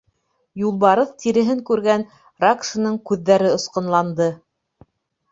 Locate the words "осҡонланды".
3.59-4.31